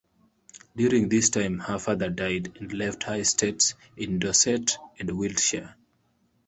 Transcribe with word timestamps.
During 0.75 1.09
this 1.09 1.29
time 1.29 1.59
her 1.59 1.77
father 1.77 2.09
died 2.09 2.57
and 2.59 2.73
left 2.73 3.03
her 3.03 3.19
estates 3.19 3.75
in 3.95 4.17
Dorset 4.17 4.79
and 4.97 5.11
Wiltshire. 5.11 5.75